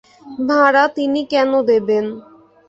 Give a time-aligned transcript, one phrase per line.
[0.47, 2.05] ভাড়া তিনি কেন দেবেন?